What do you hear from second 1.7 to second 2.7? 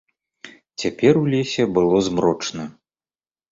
было змрочна.